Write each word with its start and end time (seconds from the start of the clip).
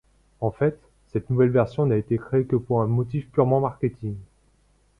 En 0.39 0.49
fait, 0.49 0.79
cette 1.13 1.29
nouvelle 1.29 1.51
version 1.51 1.85
n'a 1.85 1.95
été 1.95 2.17
créée 2.17 2.45
que 2.45 2.55
pour 2.55 2.81
un 2.81 2.87
motif 2.87 3.29
purement 3.29 3.59
marketing. 3.59 4.15